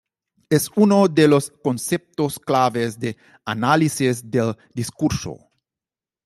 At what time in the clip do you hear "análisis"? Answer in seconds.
3.45-4.31